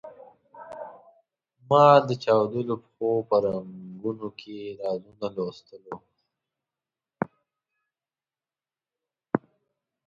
[1.69, 5.95] ما د چاودلو پښو په رنګونو کې رازونه لوستلو.